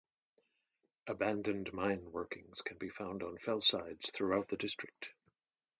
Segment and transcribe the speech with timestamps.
[1.05, 5.11] Abandoned mine workings can be found on fellsides throughout the district.